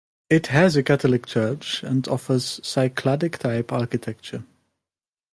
It 0.31 0.47
has 0.47 0.75
a 0.75 0.81
Catholic 0.81 1.27
church, 1.27 1.83
and 1.83 2.07
offers 2.07 2.59
Cycladic 2.63 3.37
type 3.37 3.71
architecture. 3.71 4.43